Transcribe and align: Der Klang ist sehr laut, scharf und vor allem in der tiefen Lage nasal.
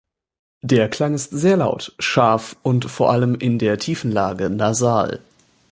Der 0.63 0.89
Klang 0.89 1.13
ist 1.13 1.29
sehr 1.29 1.57
laut, 1.57 1.93
scharf 1.99 2.55
und 2.63 2.85
vor 2.89 3.11
allem 3.11 3.35
in 3.35 3.59
der 3.59 3.77
tiefen 3.77 4.11
Lage 4.11 4.49
nasal. 4.49 5.19